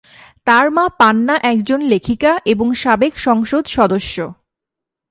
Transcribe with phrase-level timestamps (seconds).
[0.47, 4.15] তার মা পান্না একজন লেখিকা এবং সাবেক সংসদ সদস্য।